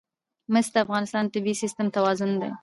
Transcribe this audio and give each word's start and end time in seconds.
مس 0.53 0.67
د 0.73 0.75
افغانستان 0.85 1.23
د 1.25 1.29
طبعي 1.33 1.55
سیسټم 1.61 1.87
توازن 1.95 2.29
ساتي. 2.39 2.51